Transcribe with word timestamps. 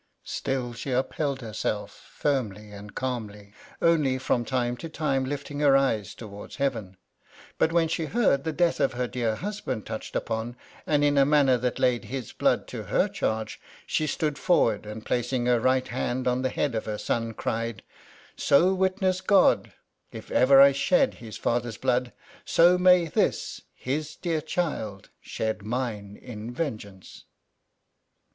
Still 0.25 0.73
she 0.73 0.89
upheld 0.89 1.41
lierself, 1.41 1.89
firmly 1.89 2.71
and 2.71 2.95
calmly, 2.95 3.53
only 3.83 4.17
from 4.17 4.43
time 4.43 4.75
to 4.77 4.89
time 4.89 5.25
lifting 5.25 5.59
her 5.59 5.77
eyes 5.77 6.15
towards 6.15 6.55
heaven; 6.55 6.97
but 7.59 7.71
when 7.71 7.87
she 7.87 8.05
heard 8.05 8.43
the 8.43 8.51
death 8.51 8.79
of 8.79 8.93
her 8.93 9.05
dear 9.05 9.35
husband 9.35 9.85
touched 9.85 10.15
upon, 10.15 10.55
and 10.87 11.03
in 11.03 11.19
a 11.19 11.23
manner 11.25 11.55
that 11.55 11.77
laid 11.77 12.05
his 12.05 12.31
blood 12.33 12.65
to 12.69 12.81
her 12.85 13.07
charge, 13.07 13.61
she 13.85 14.07
stood 14.07 14.39
forward, 14.39 14.87
and 14.87 15.05
placing 15.05 15.45
her 15.45 15.59
right 15.59 15.89
hand 15.89 16.27
on 16.27 16.41
the 16.41 16.49
head 16.49 16.73
of 16.73 16.85
her 16.85 16.97
son, 16.97 17.31
cried:—" 17.35 17.83
So 18.35 18.73
witness 18.73 19.21
God, 19.21 19.71
if 20.11 20.31
ever 20.31 20.59
I 20.59 20.71
shed 20.71 21.13
his 21.13 21.37
father's 21.37 21.77
blood, 21.77 22.11
so 22.43 22.75
may 22.75 23.05
this, 23.05 23.61
his 23.75 24.15
dear 24.15 24.41
child, 24.41 25.11
shed 25.21 25.61
mine 25.61 26.17
in 26.19 26.51
vengeance." 26.51 27.25